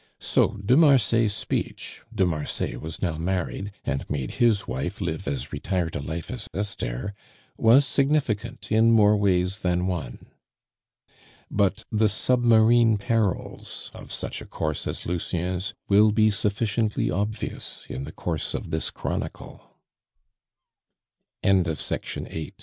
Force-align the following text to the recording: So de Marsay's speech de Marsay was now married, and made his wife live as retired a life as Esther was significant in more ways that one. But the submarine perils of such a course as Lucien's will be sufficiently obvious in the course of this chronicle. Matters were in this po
So 0.19 0.57
de 0.65 0.75
Marsay's 0.75 1.31
speech 1.31 2.01
de 2.11 2.25
Marsay 2.25 2.75
was 2.75 3.03
now 3.03 3.19
married, 3.19 3.71
and 3.85 4.09
made 4.09 4.31
his 4.41 4.67
wife 4.67 4.99
live 4.99 5.27
as 5.27 5.53
retired 5.53 5.95
a 5.95 6.01
life 6.01 6.31
as 6.31 6.47
Esther 6.55 7.13
was 7.55 7.85
significant 7.85 8.71
in 8.71 8.91
more 8.91 9.15
ways 9.15 9.61
that 9.61 9.77
one. 9.79 10.25
But 11.51 11.83
the 11.91 12.09
submarine 12.09 12.97
perils 12.97 13.91
of 13.93 14.11
such 14.11 14.41
a 14.41 14.47
course 14.47 14.87
as 14.87 15.05
Lucien's 15.05 15.75
will 15.87 16.11
be 16.11 16.31
sufficiently 16.31 17.11
obvious 17.11 17.85
in 17.87 18.03
the 18.05 18.11
course 18.11 18.55
of 18.55 18.71
this 18.71 18.89
chronicle. 18.89 19.77
Matters 21.43 21.67
were 21.79 22.21
in 22.23 22.27
this 22.41 22.49
po 22.51 22.51